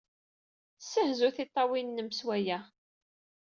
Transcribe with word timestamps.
Ssezhut 0.79 1.35
tiṭṭawin-nwen 1.37 2.09
s 2.19 2.21
waya. 2.27 2.59